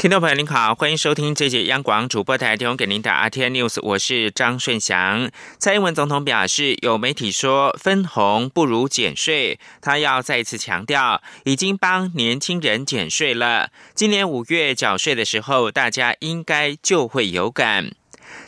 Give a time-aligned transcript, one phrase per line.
[0.00, 5.30] 听众朋友您好，欢迎收听这节央广主播台提供给您的 RT News，我是张顺祥。
[5.58, 13.68] 蔡英文总统表示，有媒体说分红不如减税，他要再次强调，已经帮年轻人减税了。
[13.94, 17.90] 今年五月缴税的时候，大家应该就会有感。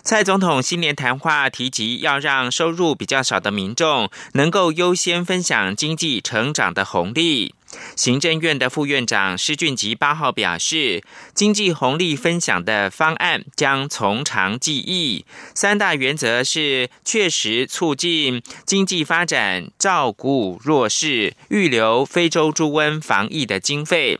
[0.02, 7.54] 蔡总统新年谈话提及，要让收入比较少的民众能够优先分享经济成长的红利。
[7.96, 11.02] 行政院的副院长施俊吉八号表示，
[11.34, 24.18] 经济红利分享的方案将从长计议，三大原则是确实促进经济发展、照顾弱势、预留非洲猪瘟防疫的经费。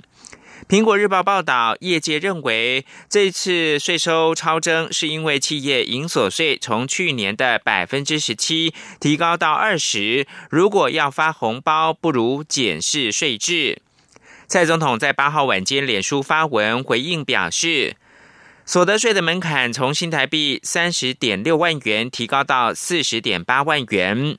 [0.68, 13.82] 苹果日报报道，业界认为这次税收超征是因为企业营所税从去年的百分之十七提高到二十，如果要发红包，不如检视税制。
[14.46, 17.96] 蔡总统在八号晚间脸书发文回应表示，
[18.64, 24.38] 所得税的门槛从新台币三十点六万元提高到四十点八万元。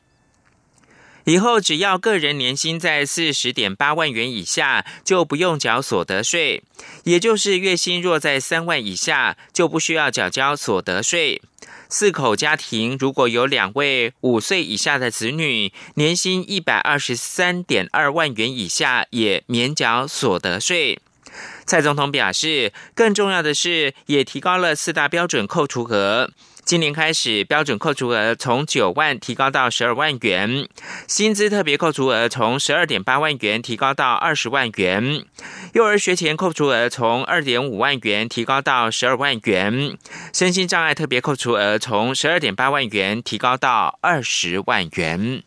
[1.26, 6.62] 以后只要个人年薪在四十点八万元以下，就不用缴所得税；
[7.04, 11.42] 也就是月薪若在三万以下，就不需要缴交所得税。
[11.88, 21.00] 四口家庭如果有两位五岁以下的子女，年薪一百二十三点二万元以下，也免缴所得税。
[21.66, 26.32] 蔡总统表示，更重要的是，也提高了四大标准扣除额。
[26.66, 30.68] 今年开始，标准扣除额从九万提高到十二万元，
[31.08, 35.26] 薪资特别扣除额从十二点八万元提高到二十万元，
[35.74, 39.98] 幼儿学前扣除额从二点五万元提高到十二万元，
[40.34, 45.44] 身心障碍特别扣除额从十二点八万元提高到二十万元。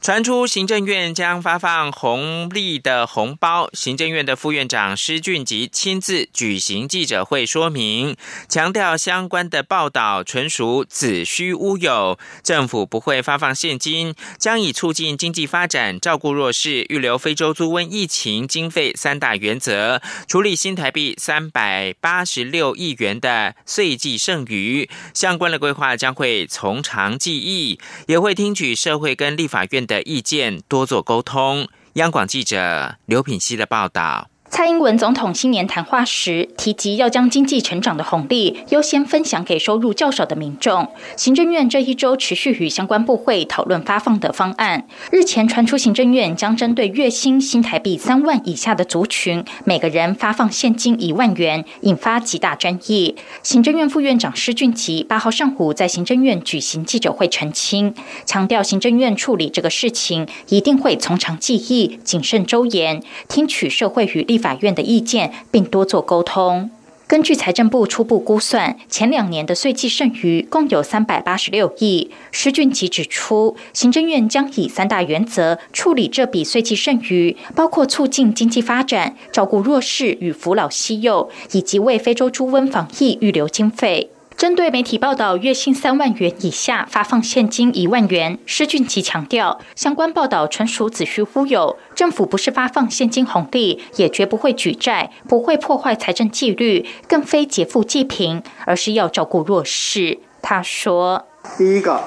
[0.00, 8.16] 传出行政院将发放红利的红包，行政院的副院长施俊吉亲自举行记者会说明，
[8.48, 29.86] 强调相关的报道纯属子虚乌有，政府不会发放现金，将以促进经济发展、照顾弱势、预留非洲猪瘟疫情经费三大原则，处理新台币三百八十六亿元的岁季剩余，相关的规划将会从长计议，也会听取社会跟立法院。
[29.90, 31.66] 的意见多做沟通。
[31.94, 34.29] 央广记者刘品希的报道。
[34.50, 40.88] 蔡英文总统新年谈话时提及，要将经济成长的红利优先分享给收入较少的民众。
[41.16, 44.88] 行政院这一周持续与相关部会讨论发放的方案。
[45.12, 53.14] 日前传出，行政院将针对月薪新台币三万以下的族群，每个人发放现金一万元，引发极大争议。
[53.44, 57.94] 行政院副院长施俊吉八号上午在行政院举行记者会澄清，
[58.26, 64.39] 强调行政院处理这个事情一定会从长计议、谨慎周延，听取社会与立。
[64.40, 66.70] 法院的意见，并多做沟通。
[67.06, 72.08] 根据财政部初步估算，前两年的税计剩余共有三百八十六亿。
[72.30, 84.10] 施俊吉指出，行政院将以三大原则处理这笔税计剩余，包括促进经济发展、照顾弱势与扶老西幼，以及为非洲猪瘟防疫预留经费。
[84.40, 91.76] 针对媒体报道月薪三万元以下发放现金一万元，施俊奇强调，相关报道纯属子虚乌有。
[91.94, 100.20] 政府不是发放现金红利，也绝不会举债，不会破坏财政纪律，更非劫富济贫，而是要照顾弱势。
[100.40, 101.26] 他说
[101.58, 102.02] ：“第一个，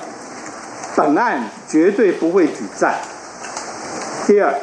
[0.98, 2.96] 本案绝对不会举债；
[4.26, 4.60] 第二，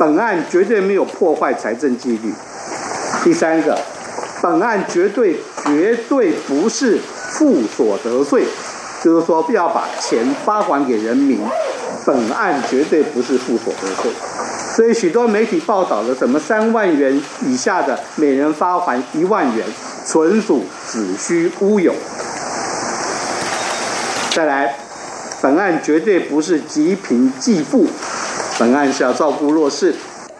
[0.00, 2.32] 本案绝对没有破坏财政纪律；
[3.22, 3.78] 第三个。”
[4.48, 5.36] 本案绝对
[5.66, 6.98] 绝对不是
[7.32, 8.46] 负所得税，
[9.04, 11.38] 就是说不要把钱发还给人民。
[12.06, 14.10] 本案绝对不是负所得税，
[14.74, 19.66] 所以许多媒体报道的什么三万元以下的每人发还一万元，
[20.06, 21.92] 纯属子虚乌有。
[24.30, 24.78] 再来，
[25.42, 27.86] 本案绝对不是积贫济富，
[28.58, 29.94] 本案是要照顾弱势。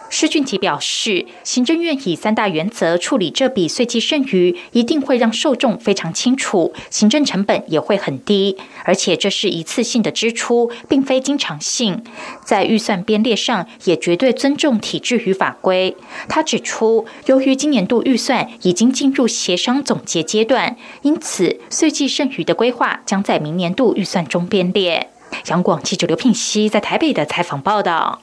[0.09, 12.03] 施俊奇表示，行政院以三大原则处理这笔税计剩余，一定会让受众非常清楚，行政成本也会很低，而且这是一次性的支出，并非经常性。
[12.43, 15.95] 在预算编列上，也绝对尊重体制与法规。
[16.27, 25.09] 他指出，由于今年度预算已经进入协商总结阶段，因此税计剩余的规划将在明年度预算中编列。
[25.47, 28.21] 杨广记者刘聘熙在台北的采访报道。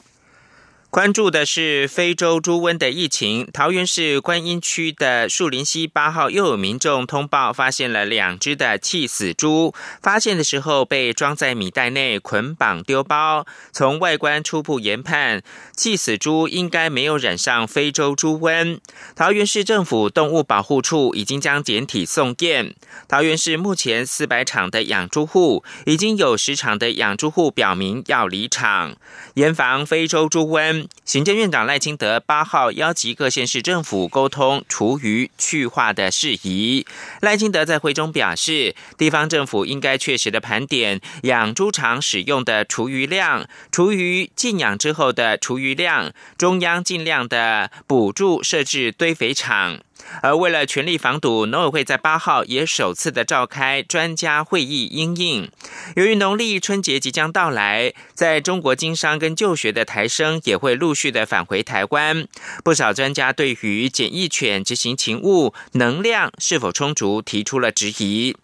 [0.97, 3.47] 关注的是非洲猪瘟的疫情。
[3.53, 9.75] 桃园市观音区的树林溪八号又有民众通报，发现了两只的气死猪。
[10.01, 13.45] 发现的时候被装在米袋内捆绑丢包。
[13.71, 15.43] 从外观初步研判，
[15.75, 18.79] 气死猪应该没有染上非洲猪瘟。
[19.15, 22.73] 桃园市政府动物保护处已经将检体送验。
[23.07, 28.95] 桃园市目前四百场的养猪户，已经有十场的养猪户表明要离场，
[29.35, 30.86] 严防非洲猪瘟。
[31.05, 36.85] 行政院长赖清德八号邀集各县市政府沟通厨余去化的事宜。
[37.21, 49.79] 赖清德在会中表示，地方政府应该确实的盘点养猪场使用的厨余量、厨余禁养之后的厨余量，中央尽量的补助设置堆肥厂。
[50.21, 55.51] 而为了全力防堵，农委会在八号也首次的召开专家会议应应。
[55.95, 62.27] 由于农历春节即将到来，在中国经商跟就学的台生也会陆续的返回台湾，
[62.63, 68.35] 不少专家对于检疫犬执行勤务能量是否充足提出了质疑。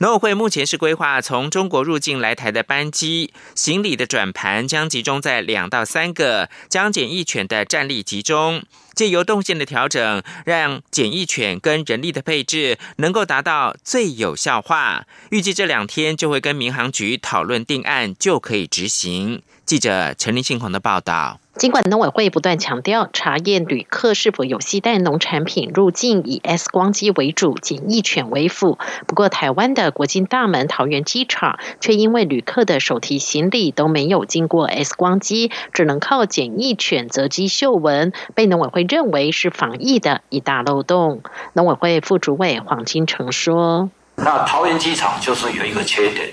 [0.00, 8.62] 农委会目前是规划从中国入境来台的班机，行李的转盘将集中在两到三个，将检疫犬的战力集中，
[8.94, 15.04] 借由动线的调整，让检疫犬跟人力的配置能够达到最有效化。
[15.28, 19.42] 预计这两天就会跟民航局讨论定案，就可以执行。
[19.66, 21.38] 记者陈立信宏的报道。
[21.60, 41.20] 尽管农委会不断强调查验旅客是否有携带农产品入境以 X 光机为主，检疫犬为辅，不过台湾的国境大门桃园机场却因为旅客的手提行李都没有经过 X 光机，只能靠检疫犬择机嗅闻，被农委会认为是防疫的一大漏洞。
[41.52, 46.26] 农委会副主委黄金城说：“那桃园机场就是有一个缺点。”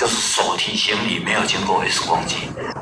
[0.00, 2.36] 就是手提行李没有经过 X 光机，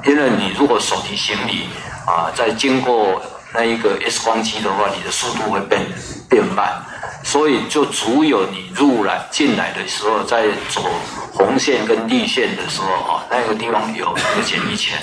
[0.06, 1.68] 因为你如果手提行李
[2.06, 3.20] 啊，在经过
[3.52, 5.84] 那一个 X 光机的话，你的速度会变
[6.30, 6.80] 变慢，
[7.24, 10.88] 所以就只有你入来进来的时候，在走
[11.32, 14.96] 红线跟绿线的时候啊，那个地方有那个检疫钳，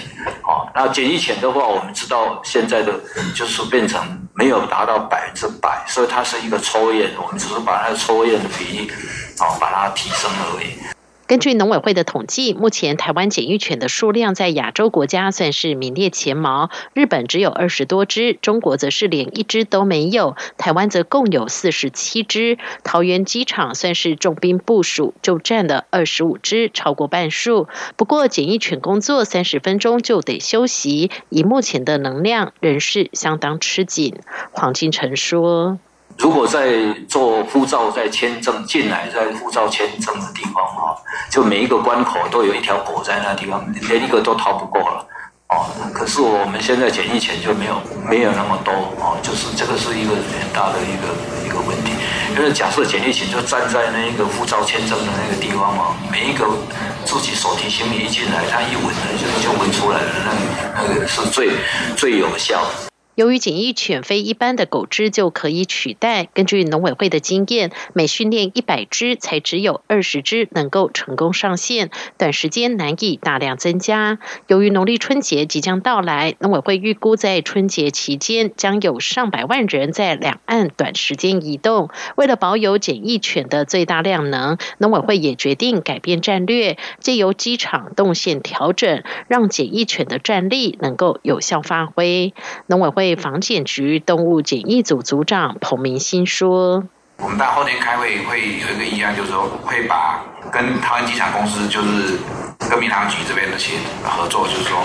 [0.43, 2.93] 啊，那检疫钳的话，我们知道现在的
[3.35, 4.01] 就是变成
[4.35, 8.89] 没有达到百分之百，所以它是一个抽验，我们只是把那个抽验的比例
[9.37, 10.94] 啊，把它提升而已。
[11.27, 16.69] 根据农委会的统计，目前台湾检疫犬的数量在亚洲国家算是名列前茅。
[16.93, 22.59] 日本只有二十多只，中国则是连一只都没有，台湾则共有四十七只。
[22.83, 27.67] 桃园机场算是重兵部署，就占了二十五只，超过半数。
[27.95, 34.19] 不过检疫犬工作三十分钟就得休息，以目前的能量，仍是相当吃紧。
[34.51, 35.79] 黄金城说。
[36.17, 36.69] 如果在
[37.07, 40.97] 做护照、在签证进来，在护照签证的地方哈，
[41.29, 45.05] 就每一个关口都有一条狗在那地方，连一个都逃不过了，
[45.49, 45.67] 哦。
[45.93, 47.75] 可是我们现在检疫前就没有
[48.09, 51.91] 没有那么多哦，就是这个是一个很大的一个一个问题。
[52.35, 56.45] 因为假设检疫前就站在那一个护照签证的那个地方嘛，每一个
[57.05, 61.51] 自己手提行李一进来，他一闻呢就就闻出来了，那那个是最
[61.95, 62.65] 最有效。
[63.15, 74.19] 由于检疫犬非一般的狗只就可以取代，根据农委会的经验，每训练一百只才只有二十只能够成功上线，短时间难以大量增加。
[74.47, 81.89] 由于农历春节即将到来，农委会预估在春节期间将有上百万人在两岸短时间移动。
[82.17, 92.33] 为了保有检疫犬的最大量能，农委会也决定改变战略，借由机场动线调整，让检疫犬的战力能够有效发挥。
[92.67, 93.04] 农委会。
[93.05, 96.83] 被防检局动物检疫组组长彭明新说
[97.21, 102.17] ：“我们到后天开会会有一个议案，就是说会把跟桃园机场公司，就是
[102.67, 104.81] 跟民航局这边的协合作，就是说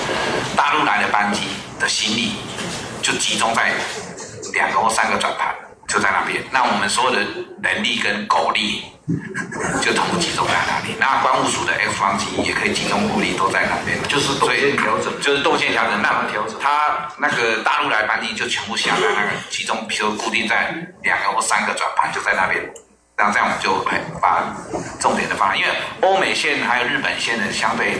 [0.54, 1.46] 大陆来的班机
[1.78, 2.32] 的行李
[3.00, 3.72] 就集中在
[4.52, 5.54] 两个或三个转盘，
[5.90, 6.42] 就在那边。
[6.52, 7.18] 那我们所有的
[7.62, 8.84] 人力跟狗力。
[9.82, 22.62] ”就同步集中在那里，那关务署的 F 方机也可以集中火力都在那边，就是动线调整，就是动线调整，那调整，它那个大陆来班机就全部下来，那个集中，比如固定在两个或三个转盘就在那边，
[23.16, 23.84] 那这样我们就
[24.20, 24.44] 把
[25.00, 25.70] 重点的放，因为
[26.02, 27.98] 欧美线还有日本线的相对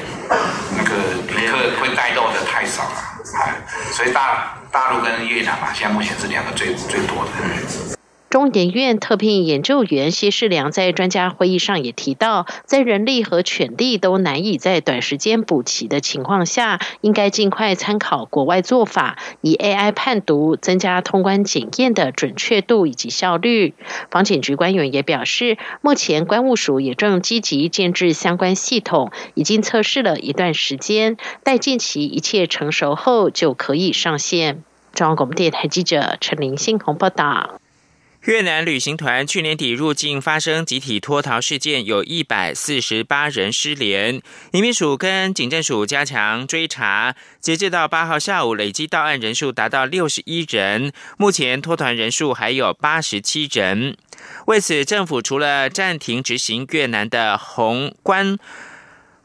[0.77, 0.95] 那个
[1.27, 3.03] 旅客会带动的太少了，
[3.41, 3.55] 哎，
[3.91, 8.00] 所以大大陆跟越南嘛，现在目前是两个最最多的。
[8.31, 23.75] 中研院特聘研究员谢世良在专家会议上也提到，在人力和权力都难以在短时间补齐的情况下，应该尽快参考国外做法，以 AI 判读，增加通关检验的准确度以及效率。
[24.13, 34.63] 防检局官员也表示，目前关务署也正积极建制相关系统，已经测试了一段时间，待近期一切成熟后就可以上线。
[34.93, 37.59] 中央广播电台记者陈林信鸿报道。
[38.25, 44.21] 越南旅行团去年底入境发生集体脱逃事件，有一百四十八人失联。
[44.53, 50.93] 移民署跟警政署加强追查，截至到八号下午，累计到案人数达到六十一人。
[51.17, 53.97] 目前脱团人数还有八十七人。
[54.47, 58.39] 为此，政府除了暂停执行越南的红关。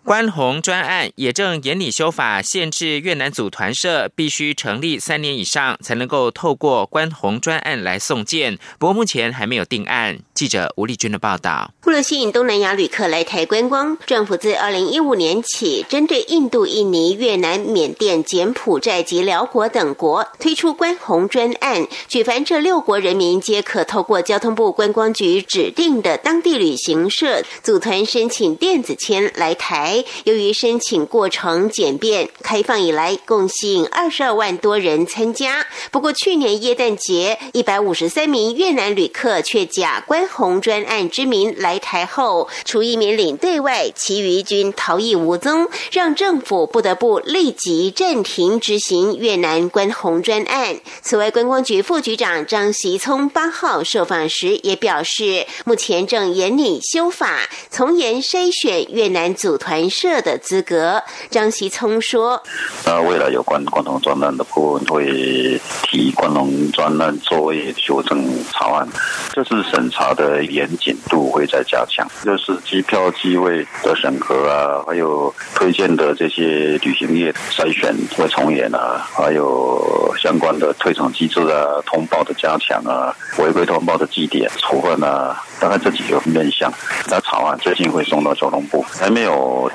[0.05, 8.59] 关红专案也正严拟修法，限制越南组团社必须成立三年以上，才能够透过关红专案来送件。
[8.77, 10.19] 不过目前还没有定案。
[10.35, 29.94] 记者吴丽君的报道：为了吸引东南亚旅客来台观光，政府自二零一五年起，针对印度、印尼、越南、缅甸、柬埔寨及辽国等国推出关红专案，举凡这六国人民皆可透过交通部观光局指定的当地旅行社组团申请电子签来台。
[30.23, 35.65] 由于申请过程简便，开放以来共吸引二十二万多人参加。
[35.91, 50.79] 不过，去年耶诞节，一百五十三名越南旅客却假关红专案之名来台后，除一名领队外，其余均逃逸无踪，让政府不得不立即暂停执行越南关红专案。
[51.01, 59.84] 此外，观光局副局长张习聪八号受访时也表示，目前正严拟修法，从严筛选越南组团。
[59.89, 62.41] 社的资格，张习聪说
[62.85, 68.87] ：“那未来有关关农专案的部分会提关农专案作为修正草案，
[69.33, 86.71] 就是审查的严谨度会再加强，就是机票机位的审核啊，还有推荐的这些旅行业筛选会从严啊，还有相关的退场机制啊、通报的加强啊、违规通报的记点处分啊，大概这几个面向。
[87.07, 89.71] 那草案最近会送到交通部，还没有。”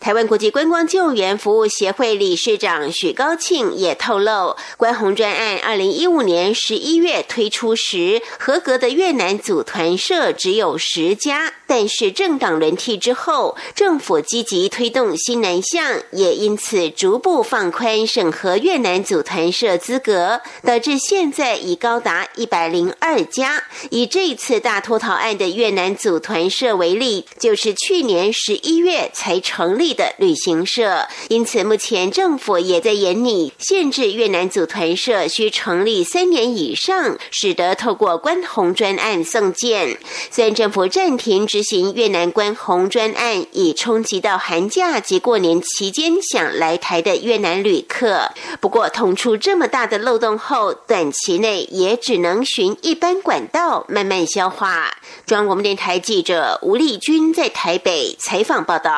[0.00, 23.64] 台湾国际观光救援服务协会理事长许高庆也透露，关宏专案二零一五年十一月推出时，合格的越南组团社只有十家，但是政党轮替之后，政府积极推动新南向，也因此逐步放宽审核越南组团社资格，导致现在已高达一百零二家。
[23.90, 29.09] 以这次大脱逃案的越南组团社为例，就是去年十一月。
[29.12, 39.98] 才成立的旅行社，因此目前政府也在严拟限制越南组团社需成立三年以上，使得透过关红专案送件。
[40.30, 54.96] 虽然政府暂停执行越南关红专案，以冲击到寒假及过年期间想来台的越南旅客，不过捅出这么大的漏洞后，短期内也只能循一般管道慢慢消化。
[55.26, 58.89] 中央广播电台记者吴丽君在台北采访报道。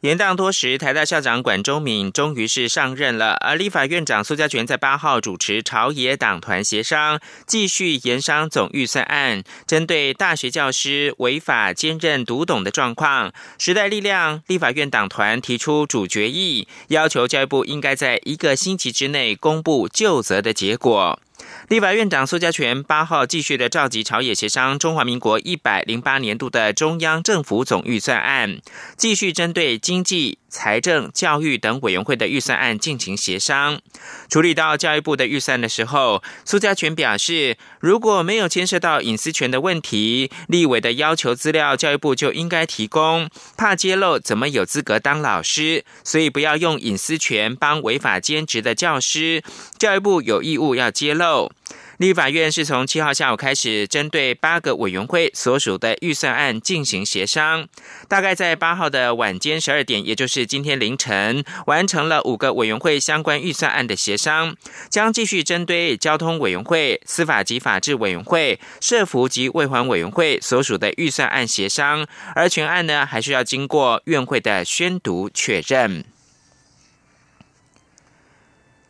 [0.00, 3.32] 延宕多时，台大校长管中敏终于是上任了。
[3.40, 9.42] 而立法院长苏家全在八号主持朝野党团协商，继续研商总预算案。
[9.66, 21.18] 针对大学教师违法兼任读懂的状况，时代力量立法院党团提出主决议，要求教育部应该在一个星期之内公布就责的结果。
[21.68, 28.58] 立法院长苏家全八号继续的召集朝野协商中华民国一百零八年度的中央政府总预算案，
[28.96, 33.78] 继续针对经济、财政、教育等委员会的预算案进行协商。
[34.30, 45.84] 处理到教育部的预算的时候，苏家全表示，如果没有牵涉到隐私权的问题，立委的要求资料教育部就应该提供，怕揭露怎么有资格当老师？
[46.02, 49.42] 所以不要用隐私权帮违法兼职的教师，
[49.78, 51.52] 教育部有义务要揭露。
[51.98, 57.66] 立法院是从七号下午开始，针对八个委员会所属的预算案进行协商。
[58.06, 64.54] 大概在八号的晚间十二点，也就是今天凌晨，完成了五个委员会相关预算案的协商，
[64.90, 72.06] 将继续针对交通委员会、司法及法制委员会、社福及卫环委员会所属的预算案协商。
[72.34, 76.04] 而全案呢，还是要经过院会的宣读确认。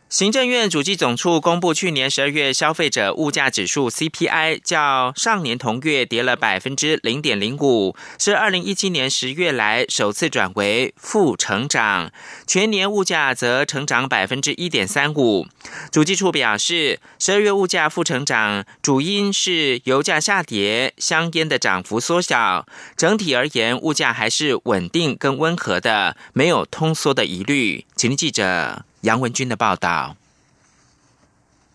[0.09, 12.09] 行政院主计总处公布去年十二月消费者物价指数 CPI，较上年同月跌了百分之零点零五，是二零一七年十月来首次转为负成长。
[12.47, 15.45] 全年物价则成长百分之一点三五。
[15.91, 22.65] 主计处表示，十二月物价负成长主因是油价下跌，香烟的涨幅缩小。
[22.95, 27.85] 整体而言，物价还是稳定跟温和的，没有通缩的疑虑。
[27.97, 28.86] 请听记者。
[29.07, 30.17] 杨文军的报道。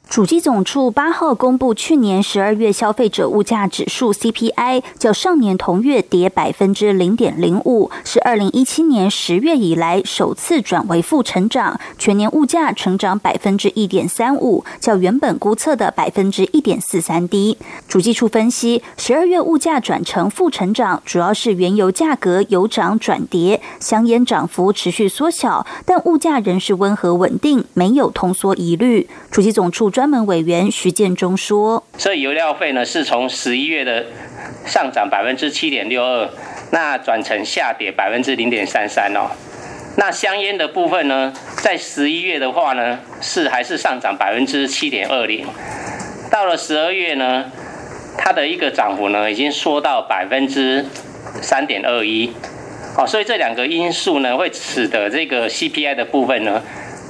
[0.09, 11.81] 主机总处八号公布去年十二月消费者物价指数 CPI，较上年同月跌百分之零点零五，是二零一七年十月以来首次转为负成长。
[11.97, 17.57] 全年物价成长百分之一点三五，较原本估测的百分之一点四三低。
[17.89, 29.09] 主机处分析，十二月物价转成负成长，主要是原油价格由涨转跌，香烟涨幅持续缩小，但物价仍是温和稳定，没有通缩疑虑。
[29.31, 34.07] 主机总处专门委员徐建中说：“这油料费呢，是从十一月的
[34.65, 36.31] 上涨百分之七点六二，
[36.71, 39.31] 那转成下跌百分之零点三三哦。
[39.99, 45.47] 那香烟的部分呢，在十一月的话呢，是还是上涨百分之七点二零，
[46.31, 47.53] 到了十二月呢，
[48.17, 50.87] 它的一个涨幅呢，已经缩到百分之
[51.43, 52.33] 三点二一。
[52.97, 56.63] 哦，所以这两个因素呢，会使得这个 CPI 的部分呢，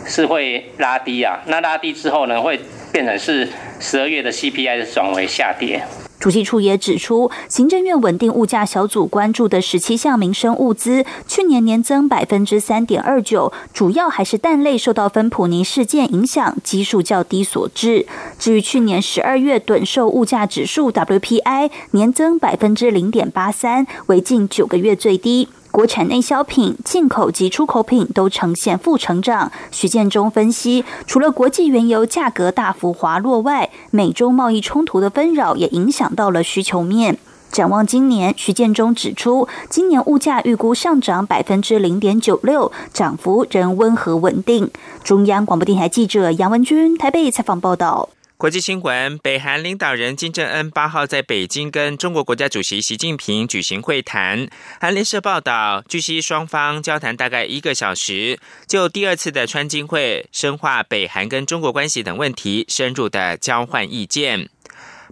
[0.06, 1.40] 是会拉低啊。
[1.46, 2.60] 那拉低之后呢，会。”
[2.92, 3.48] 变成是
[3.80, 5.82] 十二月的 CPI 转为下跌。
[6.20, 18.04] 主计处也指出，行政院稳定物价小组关注的十七项民生物资，去年年增百分之三点二九，主要还是蛋类受到芬普尼事件影响，基数较低所致。
[18.38, 25.48] 至于去年十二月趸售物价指数 WPI 年增百分之零点八三，为近九个月最低。
[25.72, 29.50] 国产内销品、进口及出口品都呈现负成长。
[29.70, 37.18] 徐建中分析，除了国际原油价格大幅滑落外，美中贸易冲突的纷扰也影响到了需求面。
[37.50, 44.70] 展望今年，徐建中指出，今年物价预估上涨百分之零点九六，涨幅仍温和稳定。
[45.02, 48.10] 中央广播电台记者杨文君台北采访报道。
[48.42, 54.48] 国际新闻：北韩领导人金正恩八号在北京跟中国国家主席习近平举行会谈。
[54.80, 64.48] 韩联社报道，据悉双方交谈大概一个小时，就第二次的川金会、深化北韩跟中国关系等问题深入的交换意见。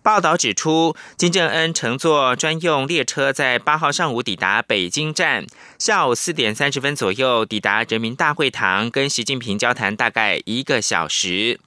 [0.03, 5.47] 报道指出，金正恩乘坐专用列车在八号上午抵达北京站，
[5.79, 11.61] 下午四点三十分左右抵达人民大会堂，跟习近平交谈大概一个小时。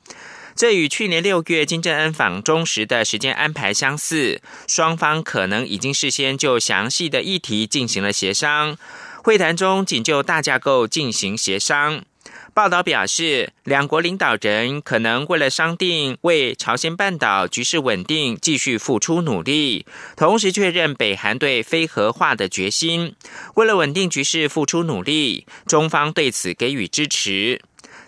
[0.55, 8.77] 这与去年六月金正恩访中时的时间安排相似，双方可能已经事先就详细的议题进行了协商。
[9.23, 12.03] 会谈中仅就大架构进行协商。
[12.53, 23.15] 报道表示，两国领导人可能为了商定为朝鲜半岛局势稳定继续付出努力，同时确认北韩对非核化的决心。
[23.55, 27.61] 为了稳定局势付出努力，中方对此给予支持。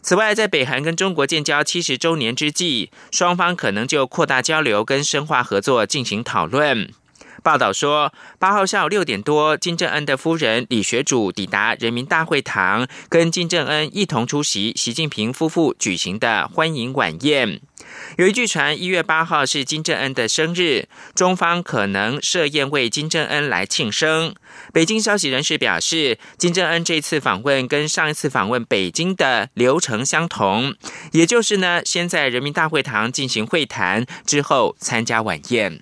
[0.05, 6.93] 此外，在北韩跟中国建交七十周年之际，双方可能就扩大交流跟深化合作进行讨论。
[7.41, 17.59] 报道说，八号下午六点多，金正恩的夫人李雪主抵达人民大会堂，跟金正恩一同出席习近平夫妇举行的欢迎晚宴。
[18.17, 24.33] 有一句传，一月八号是金正恩的生日，中方可能设宴为金正恩来庆生。
[24.71, 30.75] 北京消息人士表示，金正恩这次访问跟上一次访问北京的流程相同，
[31.11, 35.81] 也就是呢，先在人民大会堂进行会谈，之后参加晚宴。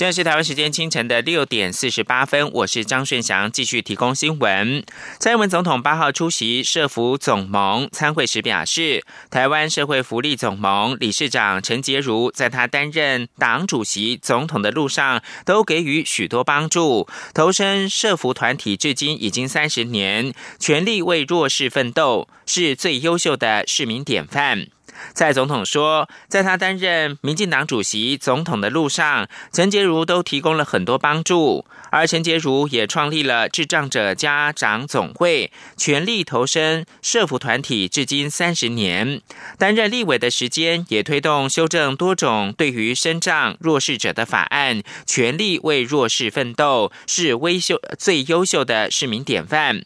[0.00, 4.82] 现在是台湾时间清晨的六点四十八分，我是张顺祥，继续提供新闻。
[5.18, 17.06] 蔡英文总统八号出席社福总盟参会时表示，台湾社会福利总盟理事长陈洁如在他担任党主席、总统的路上，都给予许多帮助。
[17.34, 24.68] 投身社福团体至今已经三十年，全力为弱势奋斗，是最优秀的市民典范。
[25.14, 39.20] 蔡总统说，在他担任民进党主席、总统的路上，陈洁如都提供了很多帮助，而陈洁如也创立了智障者家长总会，全力投身社福团体，至今三十年。
[39.58, 49.84] 担任立委的时间，也推动修正多种对于身障弱势者的法案，全力为弱势奋斗，是微秀最优秀的市民典范。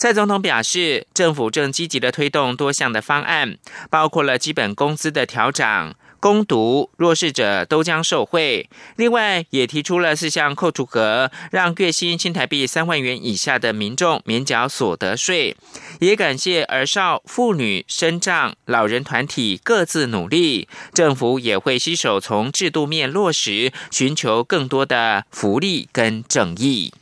[0.00, 3.58] 蔡总统表示，政府正积极的推动多项的方案，
[3.90, 5.94] 包括了基本工资的调整。
[6.18, 8.70] 攻读弱势者都将受惠。
[8.96, 15.54] 另外，也提出了四项扣除额，让月薪新台币三万元以下的民众免缴所得税。
[15.98, 26.94] 也感谢儿少、妇女、身障、老人团体各自努力，政府也会携手从制度面落实，寻求更多的福利跟正义。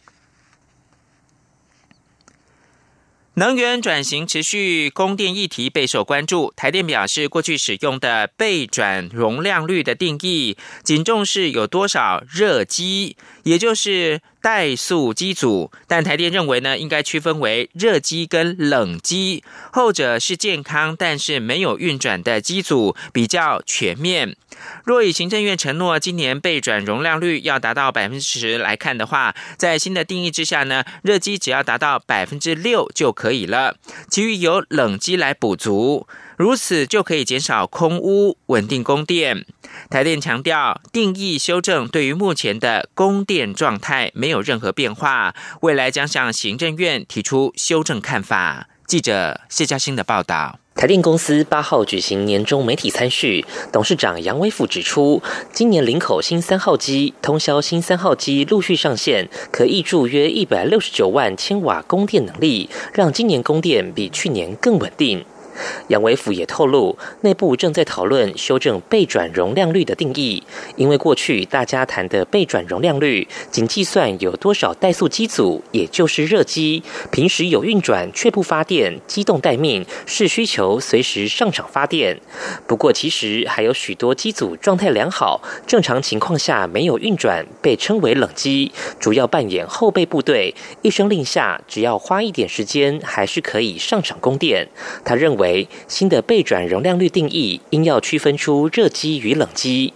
[3.39, 6.53] 能源转型持续，供电议题备受关注。
[6.57, 14.21] 台电表示，过去使用的备转容量率的定义，仅重视有多少热机，也就是。
[14.43, 24.37] 怠速机组，但台电认为呢，应该区分为热机跟冷机，后者是健康但是没有运转的机组，比较全面。
[24.85, 33.77] 若以行政院承诺今年备转容量率要达到百分之十来看的话，在新的定义之下呢，热机只要达到百分之六就可以了，
[34.09, 36.07] 其余由冷机来补足。
[36.39, 39.45] 如此就可以减少空污，稳定供电。
[39.91, 48.69] 台电强调，定义修正对于目前的供电状态没有任何变化，未来将向行政院提出修正看法。
[48.87, 50.61] 记者谢嘉欣的报道。
[50.77, 55.21] 台电公司八号举行年终媒体参叙，董事长杨威富指出，
[55.53, 65.25] 今年林口新三号机、通宵新三号机陆续上线，可挹注约一百六十九万千瓦供电能力，让今年供电比去年更稳定。
[65.89, 70.43] 杨维府也透露，内部正在讨论修正被转容量率的定义，
[70.77, 82.21] 因为过去大家谈的被转容量率仅计算有多少怠速机组，也就是热机，平时有运转却不发电，机动待命，是需求随时上场发电。
[82.67, 94.69] 不过，其实还有许多机组状态良好，正常情况下没有运转，被称为冷机，主要扮演后备部队，一声令下，只要花一点时间，还是可以上场供电。
[95.05, 95.48] 他认为。
[95.87, 99.93] 新的备转容量率定义应要区分出热机与冷机。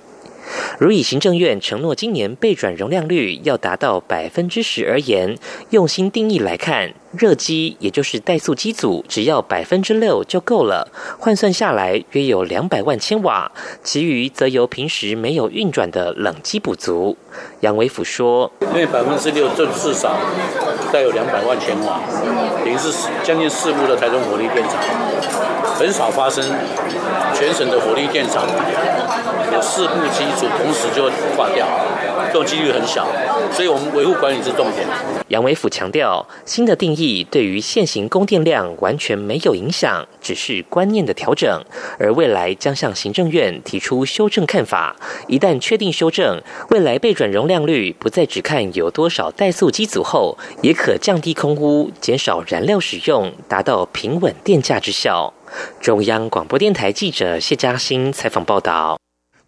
[0.78, 5.38] 如以行政院承诺今年备转容量率要达到百分之十而言，
[5.70, 10.88] 用心定义来看，热机也就是怠速机组，只要百分之六就够了。
[11.18, 13.52] 换算下来约有两百万千瓦，
[13.84, 17.16] 其余则由平时没有运转的冷机补足。
[17.60, 20.16] 杨伟甫说：“因为百分之六就至少
[20.92, 22.00] 带有两百万千瓦，
[22.64, 22.90] 等于是
[23.22, 24.78] 将近四部的台中火力电厂，
[25.76, 26.42] 很少发生
[27.34, 28.46] 全省的火力电厂。”
[29.52, 31.66] 有四部机组同时就挂掉，
[32.26, 33.06] 这种几率很小，
[33.52, 34.86] 所以我们维护管理是重点。
[35.28, 41.62] 杨伟甫强调，新的定义对于现行供电量完全没有影响，只是观念的调整，
[41.98, 44.94] 而未来将向行政院提出修正看法。
[45.26, 55.32] 一旦确定修正，未来备转容量率不再只看有多少怠速机组后，也可降低空污，减少燃料使用，达到平稳电价之效。
[55.80, 59.01] 中央广播电台记者谢嘉欣采访报道。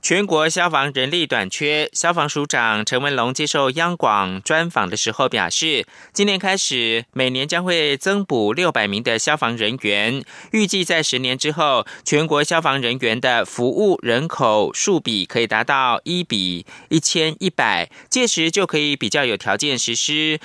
[0.05, 20.39] 全国消防人力短缺，消防署长陈文龙接受央广专访的时候表示，今年开始每年将会增补六百名的消防人员，预计在十年之后，全国消防人员的服务人口数比可以达到一比一千一百，届时就可以比较有条件实施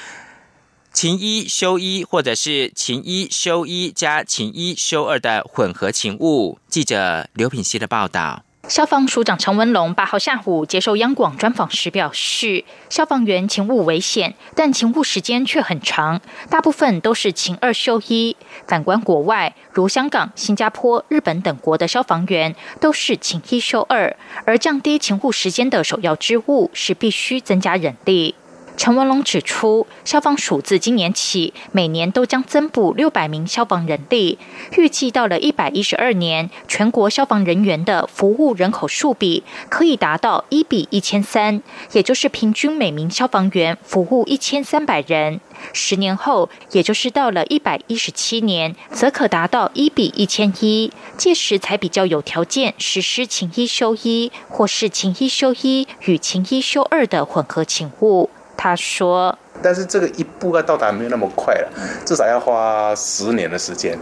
[0.94, 6.58] 勤一休一，或者是勤一休一加勤一休二的混合勤务。
[6.70, 8.46] 记者刘品希的报道。
[8.68, 18.36] 消防署长陈文龙八号下午接受央广专访时表示，消防员勤务危险，但勤务时间却很长，大部分都是勤二休一。
[18.68, 28.36] 反观国外，如香港、新加坡、日本等国的消防员都是勤一休二，而降低勤务时间的首要之务是必须增加人力。
[28.80, 34.40] 陈文龙指出，消防署自今年起，每年都将增补六百名消防人力，
[34.78, 41.62] 预计到了一百一十二年，全国消防人员的服务人口数比可以达到一比一千三，
[41.92, 45.42] 也就是平均每名消防员服务一千三百人。
[45.74, 58.30] 十年后，也就是到了一百一十七年，则可达到一比一千一，届时才比较有条件实施勤一休一，或是勤一休一与勤一休二的混合勤务。
[58.62, 61.70] 他说：“但是这个一步要到达没有那么快了，
[62.06, 63.98] 至少要花十年的时间，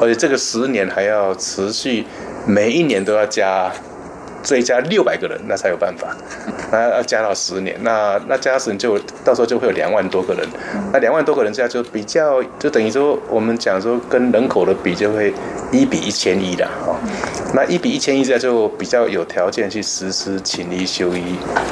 [0.00, 2.06] 而且这个十年还要持续，
[2.46, 3.72] 每一年都要加。”
[4.46, 6.16] 追加六百个人，那才有办法。
[6.70, 10.46] 那要加到十年，那那加十年就到时候就会有两万多个人。
[10.92, 15.34] 那两万多个人这样就比较，就等于说我们讲说跟人口的比就会
[15.72, 16.94] 一比一千一的哦。
[17.56, 21.22] 那一比一千一这样就比较有条件去实施勤一休一，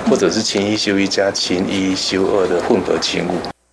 [0.09, 3.33] 或者是勤一休一加勤一休二的混合勤务。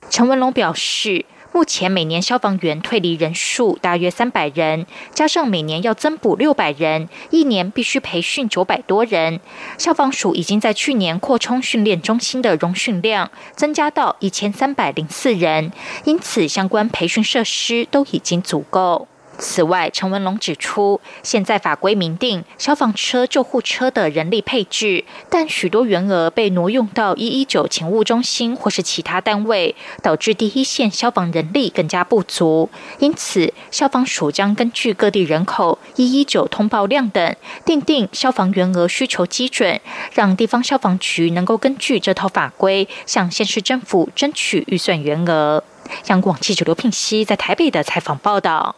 [0.10, 1.24] 陈文龙表示。
[1.54, 9.42] 目前每年消防员退离人数大约三百人，加上每年要增补六百人，一年必须培训九百多人。
[9.78, 15.74] 消防署已经在去年扩充训练中心的容训量，增加到一千三百零四人，
[16.06, 19.10] 因此相关培训设施都已经足够。
[19.38, 32.70] 此外，陈文龙指出，现在法规明定消防车、救护车的人力配置，但许多员额被挪用到一一九勤务中心或是其他单位，导致第一线消防人力更加不足。
[33.00, 39.82] 因此，消防署将根据各地人口、一一九通报量等，定定消防员额需求基准，
[40.14, 45.64] 让地方消防局能够根据这套法规，向县市政府争取预算员额。
[46.08, 48.76] 央广记者刘聘熙在台北的采访报道。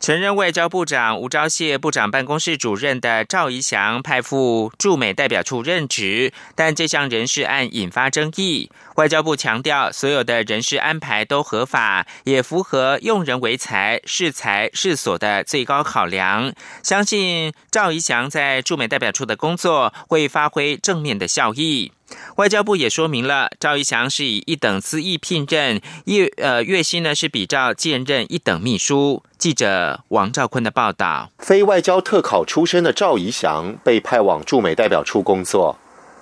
[0.00, 8.70] 曾任外交部长吴钊燮部长办公室主任的赵怡翔派赴驻美代表处任职，但这项人事案引发争议。
[8.94, 16.54] 外交部强调，所有的人事安排都合法，也符合用人为才、适才适所的最高考量。
[16.82, 21.92] 相信赵怡翔在驻美代表处的工作会发挥正面的效益。
[22.36, 29.22] 外交部也说明了，赵一翔是以一等资义聘任，月呃月薪呢是比照兼任一等秘书。
[29.36, 35.78] 记者王兆坤的报道：非外交特考出身的赵怡翔被派往驻美代表处工作。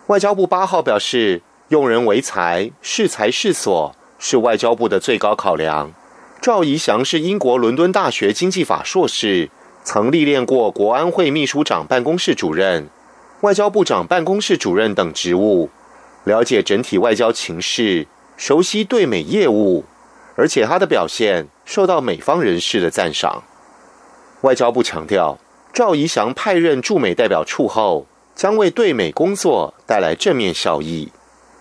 [0.09, 5.92] 外交部八号表示，用人为才、是才是所是外交部的最高考量。
[6.40, 9.51] 赵怡翔是英国伦敦大学经济法硕士，
[9.83, 12.88] 曾历练过国安会秘书长办公室主任。
[13.42, 15.68] 外交部长办公室主任等职务，
[16.25, 19.85] 了解整体外交情势，熟悉对美业务，
[20.37, 23.42] 而且他的表现受到美方人士的赞赏。
[24.40, 25.38] 外交部强调，
[25.70, 31.12] 赵怡翔派任驻美代表处后，将为对美工作带来正面效益。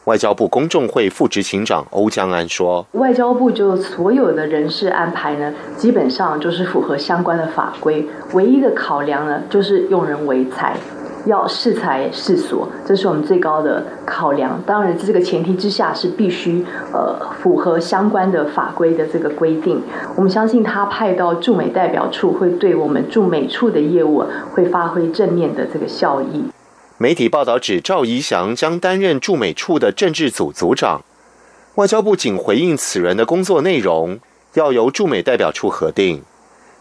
[0.05, 10.77] 外交部公众会副执行长欧江安说：“外交部就所有的人事安排呢，基本上就是符合相关的法规，唯一的考量呢，就是用人为才。”
[11.25, 14.61] 要适才适所，这是我们最高的考量。
[14.65, 19.81] 当然，在这个前提之下，是必须呃符合相关的法规的这个规定。
[20.15, 26.43] 我们相信他派到驻美代表处，会对我们驻美处的业务会发挥正面的这个效益。
[26.97, 31.01] 媒体报道指，赵怡翔将担任驻美处的政治组组长。
[31.75, 34.19] 外交部仅回应此人的工作内容
[34.53, 36.21] 要由驻美代表处核定。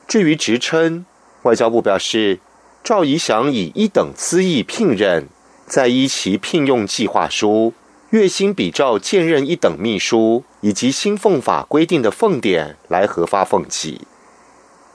[0.07, 1.07] 至于职称，
[1.45, 2.41] 外交部表示。
[2.85, 5.27] 赵怡翔以一等资义聘任，
[5.67, 7.73] 在依其聘用计划书，
[8.11, 14.03] 月薪比照兼任一等秘书以及新俸法规定的俸点来核发俸给。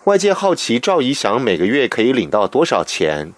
[0.04, 3.34] 外界好奇赵怡翔每个月可以领到多少钱？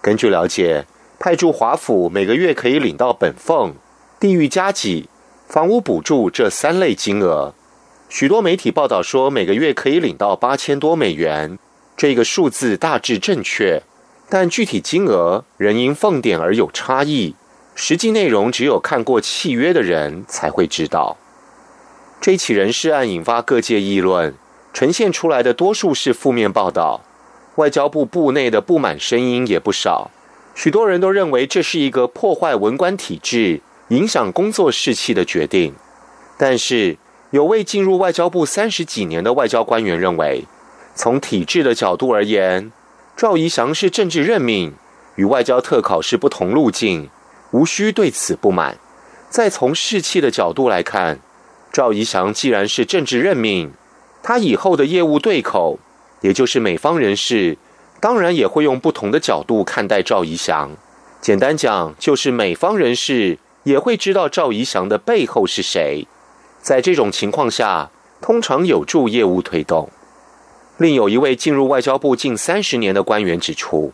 [0.00, 0.86] 根据了解，
[1.18, 3.74] 派驻华府每个月可以领到本俸、
[4.18, 5.06] 地域加给、
[5.46, 7.52] 房屋补助这三类金额。
[8.08, 11.58] 许多媒体报道说，每个月可以领到八千多美元。
[11.96, 13.82] 这个数字大致正确，
[14.28, 17.34] 但具体金额仍因放点而有差异。
[17.74, 21.16] 实际内容只有看过契约的人才会知道。
[22.20, 24.34] 这起人事案引发各界议论，
[24.72, 27.02] 呈现出来的多数是负面报道。
[27.56, 30.10] 外交部部内的不满声音也不少，
[30.54, 35.74] 许多人都认为这是一个破坏文官体制、影响工作士气的决定。
[36.38, 36.96] 但是，
[37.30, 40.44] 有位进入外交部三十几年的外交官员认为。
[40.94, 42.70] 从体制的角度而言，
[43.16, 44.74] 赵怡翔是政治任命，
[45.16, 47.08] 与外交特考是不同路径，
[47.52, 48.78] 无需对此不满。
[49.30, 51.20] 再从士气的角度来看，
[51.72, 53.72] 赵怡翔既然是政治任命，
[54.22, 55.78] 他以后的业务对口，
[56.20, 57.56] 也就是美方人士，
[57.98, 60.76] 当然也会用不同的角度看待赵怡翔。
[61.22, 66.06] 简单讲，就是美方人士也会知道赵怡翔的背后是谁。
[66.60, 69.88] 在这种情况下，通常有助业务推动。
[70.82, 73.92] 另有一位进入外交部近三十年的官员指出，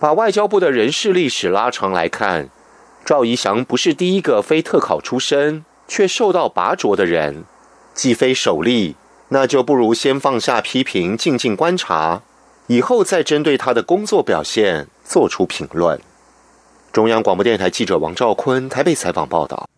[0.00, 2.48] 把外交部的人事历史拉长来看，
[3.04, 7.44] 赵怡翔不是第一个非特考出身却受到拔擢的人。
[7.92, 8.96] 既非首例，
[9.28, 12.22] 那就不如先放下批评，静静观察，
[12.68, 16.00] 以后再针对他的工作表现做出评论。
[16.90, 19.68] 中央广播电台记者王兆坤台北采访报道。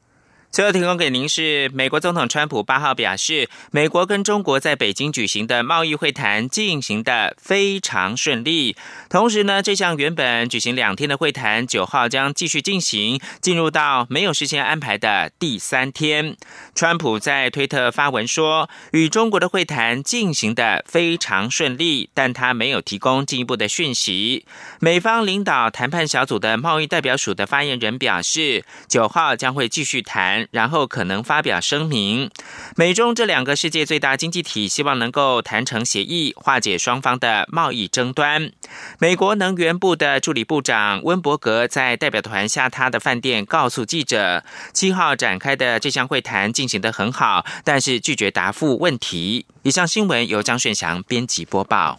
[0.54, 8.76] 最后提供给您是美国总统川普八号表示，美国跟中国在北京举行的贸易会谈进行的非常顺利。
[9.10, 16.36] 同时呢，这项原本举行两天的会谈，九号将继续进行，进入到没有事先安排的第三天。
[16.76, 24.46] 川普在推特发文说，与中国的会谈进行的非常顺利，但他没有提供进一步的讯息。
[24.78, 30.43] 美方领导谈判小组的贸易代表署的发言人表示，九号将会继续谈。
[30.50, 32.30] 然后可能发表声明。
[32.76, 38.50] 美中这两个世界最大经济体希望能够谈成协议，化解双方的贸易争端。
[38.98, 49.46] 美国能源部的助理部长温伯格在代表团下榻的饭店告诉记者，七号展开的这项会谈进行得很好，但是拒绝答复问题。
[49.62, 51.98] 以上新闻由张顺祥编辑播报。